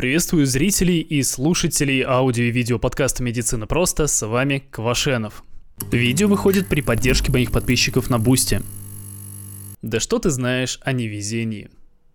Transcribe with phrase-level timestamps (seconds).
[0.00, 4.06] Приветствую зрителей и слушателей аудио и видео подкаста «Медицина просто».
[4.06, 5.44] С вами Квашенов.
[5.92, 8.62] Видео выходит при поддержке моих подписчиков на Boosty.
[9.82, 11.68] Да что ты знаешь о невезении?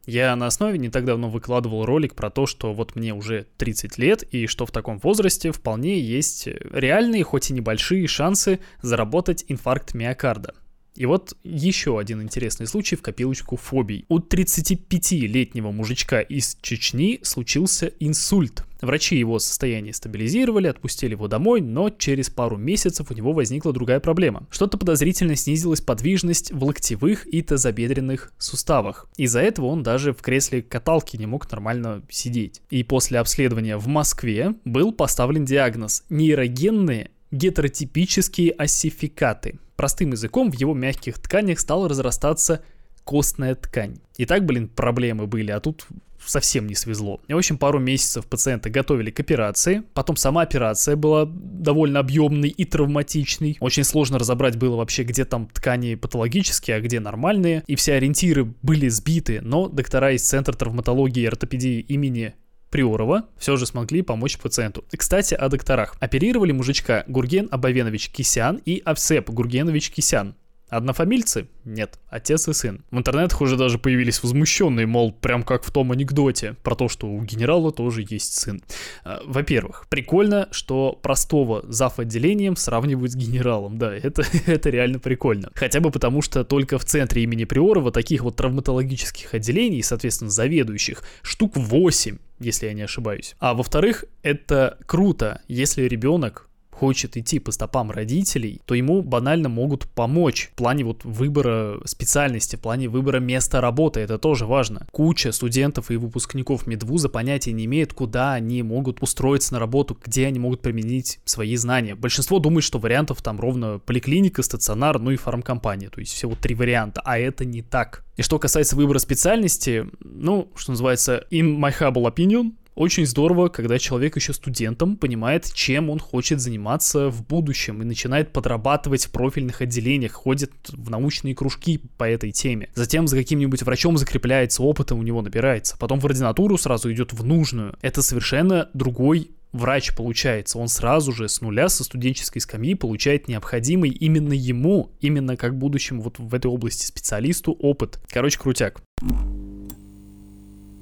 [0.07, 3.99] Я на основе не так давно выкладывал ролик про то, что вот мне уже 30
[3.99, 9.93] лет, и что в таком возрасте вполне есть реальные, хоть и небольшие шансы заработать инфаркт
[9.93, 10.55] миокарда–
[10.95, 14.05] и вот еще один интересный случай в копилочку фобий.
[14.07, 18.63] У 35-летнего мужичка из Чечни случился инсульт.
[18.81, 23.99] Врачи его состояние стабилизировали, отпустили его домой, но через пару месяцев у него возникла другая
[23.99, 24.47] проблема.
[24.51, 29.09] Что-то подозрительно снизилась подвижность в локтевых и тазобедренных суставах.
[29.17, 32.61] Из-за этого он даже в кресле каталки не мог нормально сидеть.
[32.69, 39.59] И после обследования в Москве был поставлен диагноз нейрогенные гетеротипические осификаты.
[39.75, 42.61] Простым языком в его мягких тканях стала разрастаться
[43.03, 43.97] костная ткань.
[44.17, 45.85] И так, блин, проблемы были, а тут
[46.25, 47.21] совсем не свезло.
[47.27, 49.83] И, в общем, пару месяцев пациента готовили к операции.
[49.93, 53.57] Потом сама операция была довольно объемной и травматичной.
[53.59, 57.63] Очень сложно разобрать было вообще, где там ткани патологические, а где нормальные.
[57.67, 62.33] И все ориентиры были сбиты, но доктора из Центра травматологии и ортопедии имени
[62.69, 64.83] Приорова все же смогли помочь пациенту.
[64.95, 65.95] Кстати, о докторах.
[65.99, 70.35] Оперировали мужичка Гурген Абавенович Кисян и Авсеп Гургенович Кисян.
[70.67, 71.47] Однофамильцы?
[71.63, 72.83] Нет, отец и сын.
[72.89, 77.07] В интернетах уже даже появились возмущенные, мол, прям как в том анекдоте, про то, что
[77.07, 78.63] у генерала тоже есть сын.
[79.03, 81.99] А, во-первых, прикольно, что простого зав.
[81.99, 83.77] отделением сравнивают с генералом.
[83.77, 85.51] Да, это, это реально прикольно.
[85.53, 91.03] Хотя бы потому, что только в центре имени Приорова таких вот травматологических отделений, соответственно, заведующих,
[91.21, 93.35] штук 8 если я не ошибаюсь.
[93.39, 99.87] А во-вторых, это круто, если ребенок хочет идти по стопам родителей, то ему банально могут
[99.87, 104.01] помочь в плане вот выбора специальности, в плане выбора места работы.
[104.01, 104.85] Это тоже важно.
[104.91, 110.27] Куча студентов и выпускников медвуза понятия не имеют, куда они могут устроиться на работу, где
[110.27, 111.95] они могут применить свои знания.
[111.95, 115.89] Большинство думает, что вариантов там ровно поликлиника, стационар, ну и фармкомпания.
[115.89, 118.03] То есть всего три варианта, а это не так.
[118.17, 123.79] И что касается выбора специальности, ну, что называется, in my humble opinion, очень здорово, когда
[123.79, 129.61] человек еще студентом понимает, чем он хочет заниматься в будущем и начинает подрабатывать в профильных
[129.61, 132.69] отделениях, ходит в научные кружки по этой теме.
[132.75, 135.77] Затем за каким-нибудь врачом закрепляется, опытом у него набирается.
[135.77, 137.77] Потом в ординатуру сразу идет в нужную.
[137.81, 143.89] Это совершенно другой врач получается, он сразу же с нуля со студенческой скамьи получает необходимый
[143.89, 147.99] именно ему, именно как будущему вот в этой области специалисту опыт.
[148.09, 148.81] Короче, крутяк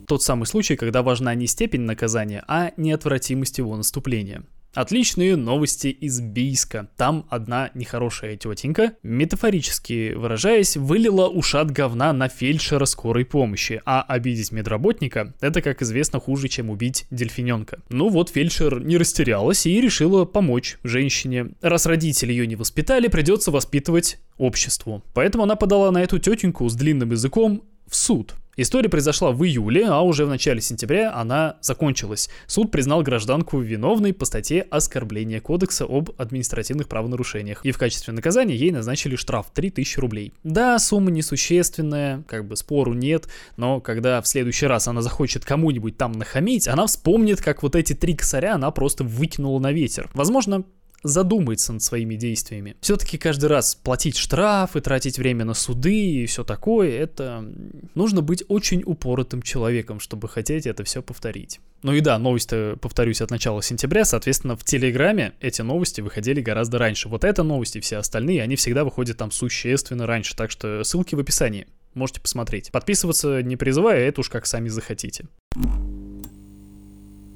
[0.07, 4.43] тот самый случай, когда важна не степень наказания, а неотвратимость его наступления.
[4.73, 6.89] Отличные новости из Бийска.
[6.97, 14.51] Там одна нехорошая тетенька, метафорически выражаясь, вылила ушат говна на фельдшера скорой помощи, а обидеть
[14.51, 17.83] медработника– это, как известно, хуже, чем убить дельфиненка.
[17.89, 21.51] Ну вот фельдшер не растерялась и решила помочь женщине.
[21.61, 25.03] Раз родители ее не воспитали, придется воспитывать обществу.
[25.13, 28.33] Поэтому она подала на эту тетеньку с длинным языком в суд.
[28.55, 32.29] История произошла в июле, а уже в начале сентября она закончилась.
[32.45, 37.65] Суд признал гражданку виновной по статье оскорбления кодекса об административных правонарушениях.
[37.65, 40.33] И в качестве наказания ей назначили штраф 3000 рублей.
[40.43, 43.27] Да, сумма несущественная, как бы спору нет,
[43.57, 47.93] но когда в следующий раз она захочет кому-нибудь там нахамить, она вспомнит, как вот эти
[47.93, 50.11] три косаря она просто выкинула на ветер.
[50.13, 50.63] Возможно,
[51.03, 52.75] задумается над своими действиями.
[52.81, 57.45] Все-таки каждый раз платить штрафы, тратить время на суды и все такое, это
[57.93, 61.59] нужно быть очень упоротым человеком, чтобы хотеть это все повторить.
[61.83, 66.77] Ну и да, новости, повторюсь, от начала сентября, соответственно, в Телеграме эти новости выходили гораздо
[66.79, 67.09] раньше.
[67.09, 71.19] Вот это новости, все остальные, они всегда выходят там существенно раньше, так что ссылки в
[71.19, 71.67] описании.
[71.93, 72.71] Можете посмотреть.
[72.71, 75.27] Подписываться не призываю, это уж как сами захотите.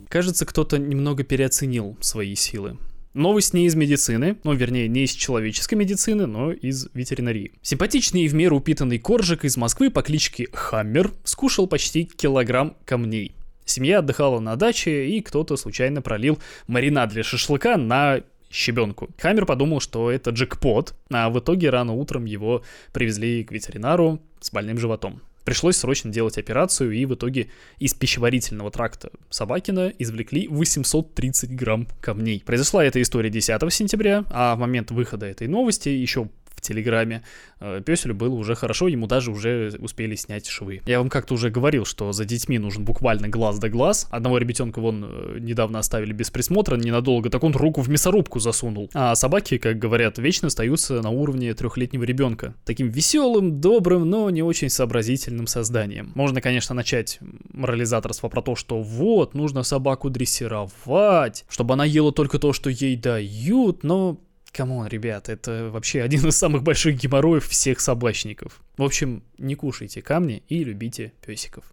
[0.09, 2.77] Кажется, кто-то немного переоценил свои силы.
[3.17, 7.51] Новость не из медицины, ну, вернее, не из человеческой медицины, но из ветеринарии.
[7.63, 13.31] Симпатичный и в меру упитанный коржик из Москвы по кличке Хаммер скушал почти килограмм камней.
[13.65, 16.37] Семья отдыхала на даче, и кто-то случайно пролил
[16.67, 18.21] маринад для шашлыка на
[18.51, 19.09] щебенку.
[19.17, 22.61] Хаммер подумал, что это джекпот, а в итоге рано утром его
[22.93, 25.23] привезли к ветеринару с больным животом.
[25.47, 27.47] Пришлось срочно делать операцию, и в итоге
[27.79, 32.43] из пищеварительного тракта Собакина извлекли 830 грамм камней.
[32.45, 36.27] Произошла эта история 10 сентября, а в момент выхода этой новости еще
[36.67, 37.23] Телеграме.
[37.59, 40.81] Э, Песелю было уже хорошо, ему даже уже успели снять швы.
[40.85, 44.07] Я вам как-то уже говорил, что за детьми нужен буквально глаз да глаз.
[44.11, 48.89] Одного ребятенка вон э, недавно оставили без присмотра ненадолго, так он руку в мясорубку засунул.
[48.93, 52.53] А собаки, как говорят, вечно остаются на уровне трехлетнего ребенка.
[52.65, 56.11] Таким веселым, добрым, но не очень сообразительным созданием.
[56.15, 57.19] Можно, конечно, начать
[57.53, 62.95] морализаторство про то, что вот, нужно собаку дрессировать, чтобы она ела только то, что ей
[62.95, 64.19] дают, но
[64.57, 68.59] come on, ребят, это вообще один из самых больших геморроев всех собачников.
[68.75, 71.63] В общем, не кушайте камни и любите песиков.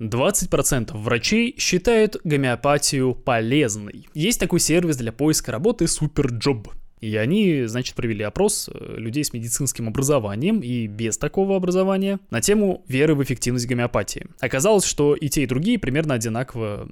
[0.00, 4.08] 20% врачей считают гомеопатию полезной.
[4.14, 6.70] Есть такой сервис для поиска работы SuperJob.
[7.00, 12.40] И они, значит, провели опрос э, людей с медицинским образованием и без такого образования на
[12.40, 14.26] тему веры в эффективность гомеопатии.
[14.40, 16.88] Оказалось, что и те, и другие примерно одинаково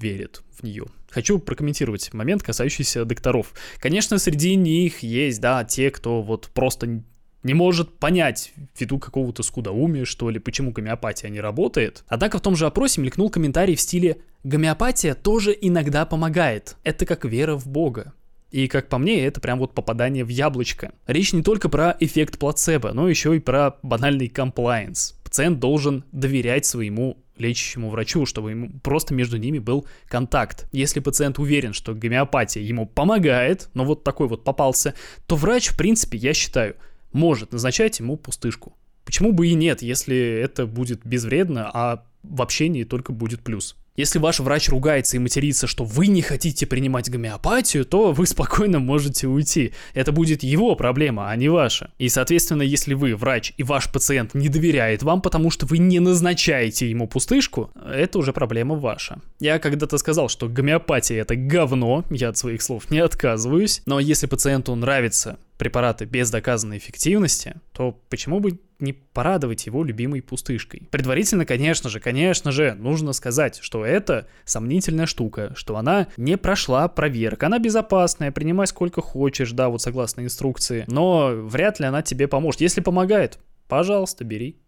[0.00, 0.86] верят в нее.
[1.10, 3.52] Хочу прокомментировать момент, касающийся докторов.
[3.78, 7.02] Конечно, среди них есть, да, те, кто вот просто
[7.42, 12.04] не может понять ввиду какого-то скудоумия, что ли, почему гомеопатия не работает.
[12.08, 16.76] Однако в том же опросе мелькнул комментарий в стиле «Гомеопатия тоже иногда помогает.
[16.84, 18.12] Это как вера в Бога».
[18.50, 20.92] И, как по мне, это прям вот попадание в яблочко.
[21.06, 25.17] Речь не только про эффект плацебо, но еще и про банальный комплайенс.
[25.38, 30.66] Пациент должен доверять своему лечащему врачу, чтобы ему просто между ними был контакт.
[30.72, 34.94] Если пациент уверен, что гомеопатия ему помогает, но вот такой вот попался,
[35.28, 36.74] то врач, в принципе, я считаю,
[37.12, 38.76] может назначать ему пустышку.
[39.04, 43.76] Почему бы и нет, если это будет безвредно, а в общении только будет плюс.
[43.98, 48.78] Если ваш врач ругается и матерится, что вы не хотите принимать гомеопатию, то вы спокойно
[48.78, 49.72] можете уйти.
[49.92, 51.90] Это будет его проблема, а не ваша.
[51.98, 55.98] И, соответственно, если вы, врач, и ваш пациент не доверяет вам, потому что вы не
[55.98, 59.20] назначаете ему пустышку, это уже проблема ваша.
[59.40, 64.28] Я когда-то сказал, что гомеопатия это говно, я от своих слов не отказываюсь, но если
[64.28, 70.88] пациенту нравится препараты без доказанной эффективности, то почему бы не порадовать его любимой пустышкой?
[70.90, 76.88] Предварительно, конечно же, конечно же, нужно сказать, что это сомнительная штука, что она не прошла
[76.88, 82.28] проверку, она безопасная, принимай сколько хочешь, да, вот согласно инструкции, но вряд ли она тебе
[82.28, 82.60] поможет.
[82.60, 83.38] Если помогает,
[83.68, 84.58] пожалуйста, бери.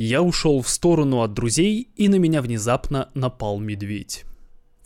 [0.00, 4.24] Я ушел в сторону от друзей, и на меня внезапно напал медведь.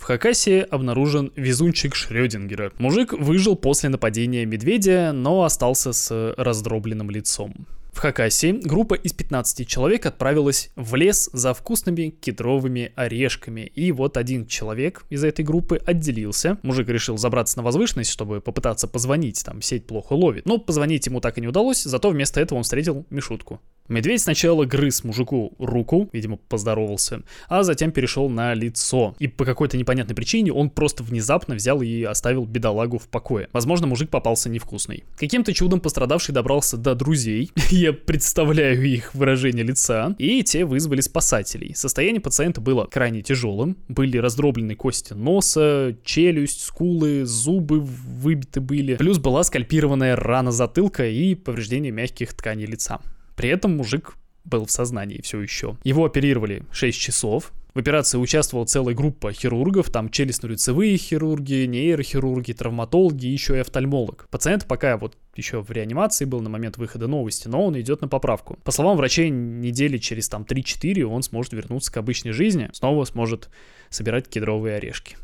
[0.02, 2.72] В Хакасии обнаружен везунчик Шрёдингера.
[2.80, 7.68] Мужик выжил после нападения медведя, но остался с раздробленным лицом.
[7.92, 13.60] В Хакасии группа из 15 человек отправилась в лес за вкусными кедровыми орешками.
[13.60, 16.58] И вот один человек из этой группы отделился.
[16.62, 20.46] Мужик решил забраться на возвышенность, чтобы попытаться позвонить, там сеть плохо ловит.
[20.46, 23.60] Но позвонить ему так и не удалось, зато вместо этого он встретил Мишутку.
[23.88, 29.14] Медведь сначала грыз мужику руку, видимо, поздоровался, а затем перешел на лицо.
[29.18, 33.48] И по какой-то непонятной причине он просто внезапно взял и оставил бедолагу в покое.
[33.52, 35.04] Возможно, мужик попался невкусный.
[35.18, 37.50] Каким-то чудом пострадавший добрался до друзей.
[37.82, 40.14] Я представляю их выражение лица.
[40.16, 41.74] И те вызвали спасателей.
[41.74, 43.76] Состояние пациента было крайне тяжелым.
[43.88, 48.94] Были раздроблены кости носа, челюсть, скулы, зубы выбиты были.
[48.94, 53.00] Плюс была скальпированная рана затылка и повреждение мягких тканей лица.
[53.34, 54.14] При этом мужик
[54.44, 55.76] был в сознании все еще.
[55.82, 57.50] Его оперировали 6 часов.
[57.74, 64.28] В операции участвовала целая группа хирургов, там челюстно-лицевые хирурги, нейрохирурги, травматологи еще и офтальмолог.
[64.30, 68.08] Пациент пока вот еще в реанимации был на момент выхода новости, но он идет на
[68.08, 68.58] поправку.
[68.62, 73.48] По словам врачей, недели через там 3-4 он сможет вернуться к обычной жизни, снова сможет
[73.88, 75.16] собирать кедровые орешки.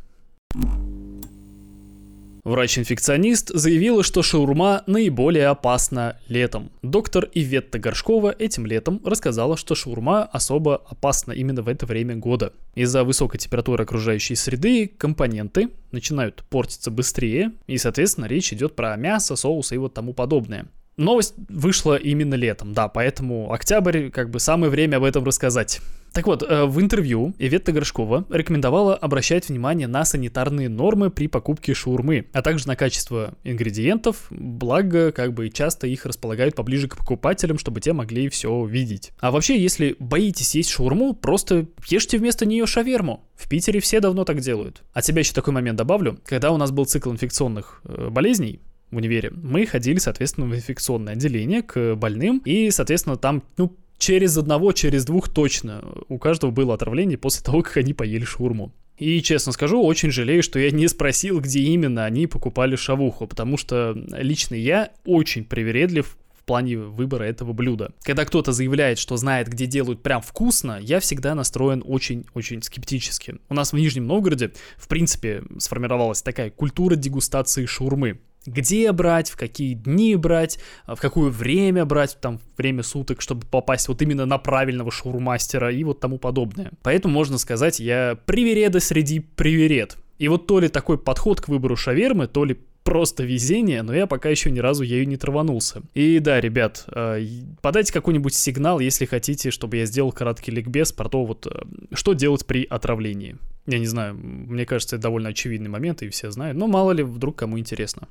[2.48, 6.70] Врач-инфекционист заявила, что шаурма наиболее опасна летом.
[6.80, 12.54] Доктор Иветта Горшкова этим летом рассказала, что шаурма особо опасна именно в это время года.
[12.74, 19.36] Из-за высокой температуры окружающей среды компоненты начинают портиться быстрее, и, соответственно, речь идет про мясо,
[19.36, 20.68] соус и вот тому подобное.
[20.98, 25.80] Новость вышла именно летом, да, поэтому октябрь, как бы самое время об этом рассказать.
[26.12, 31.72] Так вот, э, в интервью Иветта Горшкова рекомендовала обращать внимание на санитарные нормы при покупке
[31.72, 37.58] шаурмы, а также на качество ингредиентов, благо как бы часто их располагают поближе к покупателям,
[37.58, 39.12] чтобы те могли все видеть.
[39.20, 43.24] А вообще, если боитесь есть шаурму, просто ешьте вместо нее шаверму.
[43.36, 44.82] В Питере все давно так делают.
[44.92, 46.18] От себя еще такой момент добавлю.
[46.24, 51.14] Когда у нас был цикл инфекционных э, болезней, в универе, мы ходили, соответственно, в инфекционное
[51.14, 56.74] отделение к больным, и, соответственно, там, ну, через одного, через двух точно у каждого было
[56.74, 58.72] отравление после того, как они поели шаурму.
[58.96, 63.56] И, честно скажу, очень жалею, что я не спросил, где именно они покупали шавуху, потому
[63.56, 66.16] что лично я очень привередлив
[66.48, 67.92] плане выбора этого блюда.
[68.02, 73.36] Когда кто-то заявляет, что знает, где делают прям вкусно, я всегда настроен очень-очень скептически.
[73.50, 78.18] У нас в Нижнем Новгороде, в принципе, сформировалась такая культура дегустации шаурмы
[78.48, 83.88] где брать, в какие дни брать, в какое время брать, там, время суток, чтобы попасть
[83.88, 86.72] вот именно на правильного шаурмастера и вот тому подобное.
[86.82, 89.96] Поэтому можно сказать, я привереда среди приверед.
[90.18, 94.06] И вот то ли такой подход к выбору шавермы, то ли просто везение, но я
[94.06, 95.82] пока еще ни разу ею не траванулся.
[95.92, 97.22] И да, ребят, э,
[97.60, 101.50] подайте какой-нибудь сигнал, если хотите, чтобы я сделал краткий ликбез про то, вот, э,
[101.92, 103.36] что делать при отравлении.
[103.66, 107.02] Я не знаю, мне кажется, это довольно очевидный момент, и все знают, но мало ли,
[107.02, 108.08] вдруг кому интересно.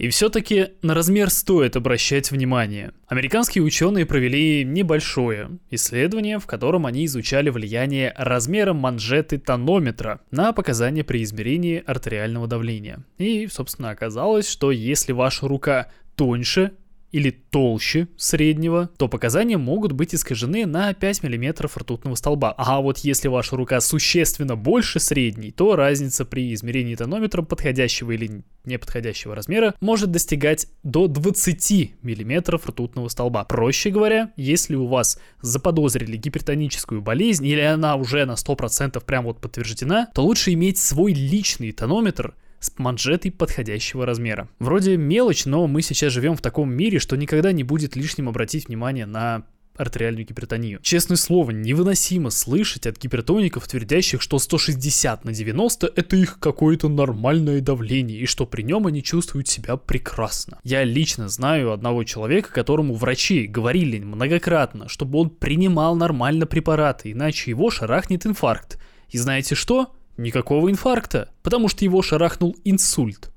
[0.00, 2.92] И все-таки на размер стоит обращать внимание.
[3.06, 11.04] Американские ученые провели небольшое исследование, в котором они изучали влияние размера манжеты тонометра на показания
[11.04, 13.04] при измерении артериального давления.
[13.18, 16.72] И, собственно, оказалось, что если ваша рука тоньше
[17.12, 22.54] или толще среднего, то показания могут быть искажены на 5 мм ртутного столба.
[22.56, 28.42] А вот если ваша рука существенно больше средней, то разница при измерении тонометром подходящего или
[28.64, 33.44] неподходящего размера может достигать до 20 мм ртутного столба.
[33.44, 39.40] Проще говоря, если у вас заподозрили гипертоническую болезнь или она уже на 100% прям вот
[39.40, 44.48] подтверждена, то лучше иметь свой личный тонометр, с манжетой подходящего размера.
[44.58, 48.68] Вроде мелочь, но мы сейчас живем в таком мире, что никогда не будет лишним обратить
[48.68, 49.44] внимание на
[49.76, 50.80] артериальную гипертонию.
[50.82, 57.60] Честное слово, невыносимо слышать от гипертоников, твердящих, что 160 на 90 это их какое-то нормальное
[57.60, 60.58] давление, и что при нем они чувствуют себя прекрасно.
[60.64, 67.50] Я лично знаю одного человека, которому врачи говорили многократно, чтобы он принимал нормально препараты, иначе
[67.50, 68.78] его шарахнет инфаркт.
[69.08, 69.94] И знаете что?
[70.20, 73.32] Никакого инфаркта, потому что его шарахнул инсульт.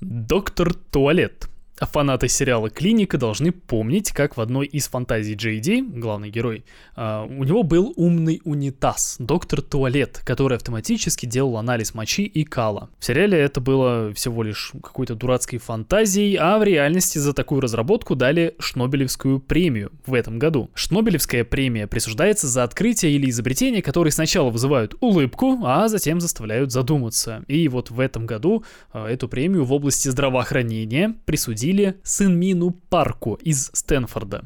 [0.00, 1.49] Доктор Туалет.
[1.80, 7.24] Фанаты сериала «Клиника» должны помнить, как в одной из фантазий Джей Ди, главный герой, а,
[7.24, 12.90] у него был умный унитаз, доктор Туалет, который автоматически делал анализ мочи и кала.
[12.98, 18.14] В сериале это было всего лишь какой-то дурацкой фантазией, а в реальности за такую разработку
[18.14, 20.70] дали Шнобелевскую премию в этом году.
[20.74, 27.42] Шнобелевская премия присуждается за открытие или изобретение, которые сначала вызывают улыбку, а затем заставляют задуматься.
[27.48, 33.34] И вот в этом году а, эту премию в области здравоохранения присудили посвятили Сынмину Парку
[33.34, 34.44] из Стэнфорда.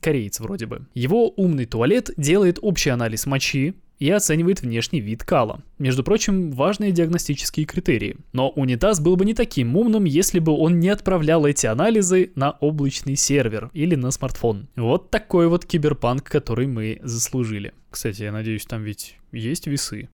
[0.00, 0.86] Кореец вроде бы.
[0.94, 5.62] Его умный туалет делает общий анализ мочи, и оценивает внешний вид кала.
[5.78, 8.18] Между прочим, важные диагностические критерии.
[8.34, 12.50] Но унитаз был бы не таким умным, если бы он не отправлял эти анализы на
[12.50, 14.68] облачный сервер или на смартфон.
[14.76, 17.72] Вот такой вот киберпанк, который мы заслужили.
[17.90, 20.10] Кстати, я надеюсь, там ведь есть весы.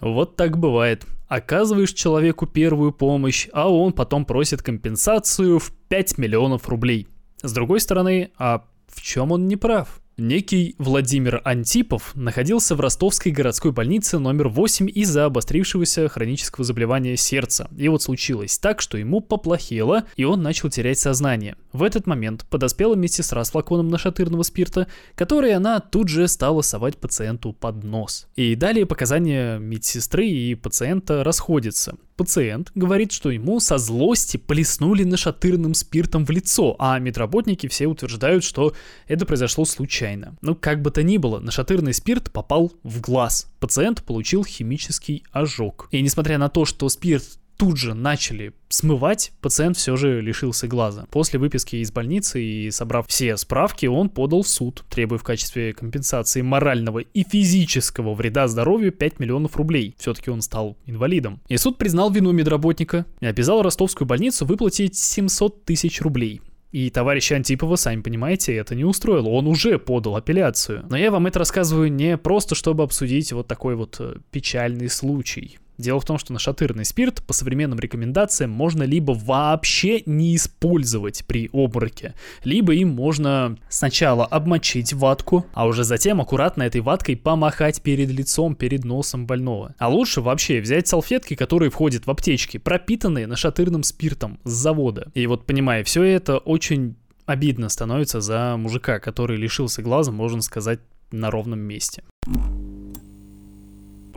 [0.00, 1.06] Вот так бывает.
[1.28, 7.06] Оказываешь человеку первую помощь, а он потом просит компенсацию в 5 миллионов рублей.
[7.42, 10.00] С другой стороны, а в чем он не прав?
[10.18, 17.68] Некий Владимир Антипов находился в ростовской городской больнице номер 8 из-за обострившегося хронического заболевания сердца.
[17.76, 21.54] И вот случилось так, что ему поплохело, и он начал терять сознание.
[21.72, 26.96] В этот момент подоспела медсестра с флаконом нашатырного спирта, который она тут же стала совать
[26.96, 28.26] пациенту под нос.
[28.36, 31.96] И далее показания медсестры и пациента расходятся.
[32.16, 38.42] Пациент говорит, что ему со злости плеснули нашатырным спиртом в лицо, а медработники все утверждают,
[38.42, 38.72] что
[39.06, 40.36] это произошло случайно.
[40.40, 43.46] Ну, как бы то ни было, нашатырный спирт попал в глаз.
[43.60, 45.88] Пациент получил химический ожог.
[45.92, 51.06] И несмотря на то, что спирт тут же начали смывать, пациент все же лишился глаза.
[51.10, 55.74] После выписки из больницы и собрав все справки, он подал в суд, требуя в качестве
[55.74, 59.94] компенсации морального и физического вреда здоровью 5 миллионов рублей.
[59.98, 61.40] Все-таки он стал инвалидом.
[61.48, 66.40] И суд признал вину медработника и обязал ростовскую больницу выплатить 700 тысяч рублей.
[66.70, 69.28] И товарища Антипова, сами понимаете, это не устроило.
[69.28, 70.84] Он уже подал апелляцию.
[70.88, 75.58] Но я вам это рассказываю не просто, чтобы обсудить вот такой вот э, печальный случай.
[75.78, 81.48] Дело в том, что нашатырный спирт по современным рекомендациям можно либо вообще не использовать при
[81.52, 88.10] обмороке, либо им можно сначала обмочить ватку, а уже затем аккуратно этой ваткой помахать перед
[88.10, 89.74] лицом, перед носом больного.
[89.78, 95.12] А лучше вообще взять салфетки, которые входят в аптечки, пропитанные нашатырным спиртом с завода.
[95.14, 100.80] И вот понимая все это, очень обидно становится за мужика, который лишился глаза, можно сказать,
[101.12, 102.02] на ровном месте.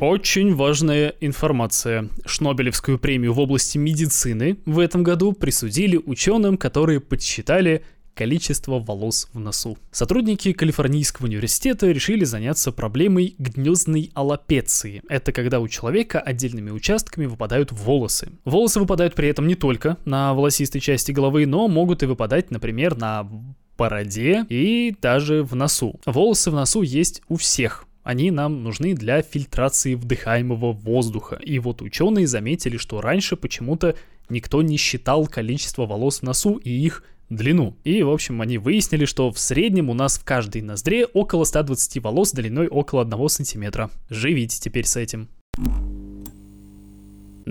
[0.02, 2.10] Очень важная информация.
[2.26, 9.40] Шнобелевскую премию в области медицины в этом году присудили ученым, которые подсчитали количество волос в
[9.40, 9.78] носу.
[9.92, 15.04] Сотрудники Калифорнийского университета решили заняться проблемой гнездной аллопеции.
[15.08, 18.32] Это когда у человека отдельными участками выпадают волосы.
[18.44, 22.98] Волосы выпадают при этом не только на волосистой части головы, но могут и выпадать, например,
[22.98, 23.30] на
[23.78, 26.00] бороде и даже в носу.
[26.08, 31.36] Волосы в носу есть у всех, они нам нужны для фильтрации вдыхаемого воздуха.
[31.36, 33.96] И вот ученые заметили, что раньше почему-то
[34.30, 37.76] никто не считал количество волос в носу и их длину.
[37.84, 42.02] И, в общем, они выяснили, что в среднем у нас в каждой ноздре около 120
[42.04, 43.90] волос длиной около 1 сантиметра.
[44.10, 45.30] Живите теперь с этим.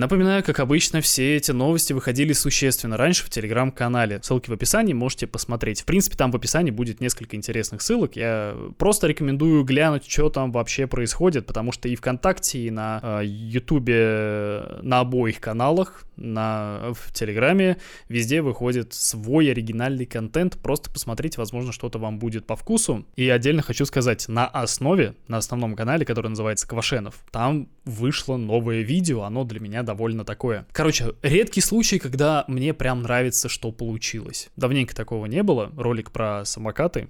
[0.01, 4.19] Напоминаю, как обычно, все эти новости выходили существенно раньше в телеграм-канале.
[4.23, 5.83] Ссылки в описании, можете посмотреть.
[5.83, 8.17] В принципе, там в описании будет несколько интересных ссылок.
[8.17, 13.27] Я просто рекомендую глянуть, что там вообще происходит, потому что и ВКонтакте, и на э,
[13.27, 17.77] Ютубе, на обоих каналах, на, в Телеграме,
[18.09, 20.57] везде выходит свой оригинальный контент.
[20.63, 23.05] Просто посмотрите, возможно, что-то вам будет по вкусу.
[23.17, 28.81] И отдельно хочу сказать, на основе, на основном канале, который называется Квашенов, там вышло новое
[28.81, 30.67] видео, оно для меня довольно такое.
[30.73, 34.49] Короче, редкий случай, когда мне прям нравится, что получилось.
[34.57, 35.73] Давненько такого не было.
[35.77, 37.09] Ролик про самокаты.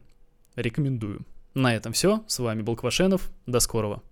[0.57, 1.27] Рекомендую.
[1.55, 2.25] На этом все.
[2.27, 3.31] С вами был Квашенов.
[3.47, 4.03] До скорого.